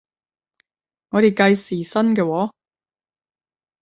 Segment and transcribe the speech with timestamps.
[1.09, 2.51] 我哋計時薪嘅喎？